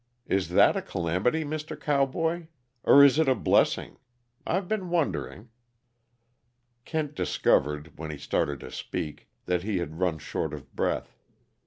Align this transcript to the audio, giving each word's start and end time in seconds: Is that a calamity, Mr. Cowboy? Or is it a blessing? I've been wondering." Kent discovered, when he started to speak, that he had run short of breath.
Is 0.25 0.49
that 0.49 0.75
a 0.75 0.81
calamity, 0.81 1.43
Mr. 1.43 1.79
Cowboy? 1.79 2.47
Or 2.83 3.03
is 3.03 3.19
it 3.19 3.29
a 3.29 3.35
blessing? 3.35 3.97
I've 4.47 4.67
been 4.67 4.89
wondering." 4.89 5.49
Kent 6.85 7.13
discovered, 7.13 7.99
when 7.99 8.09
he 8.09 8.17
started 8.17 8.61
to 8.61 8.71
speak, 8.71 9.29
that 9.45 9.61
he 9.61 9.77
had 9.77 9.99
run 9.99 10.17
short 10.17 10.55
of 10.55 10.75
breath. 10.75 11.19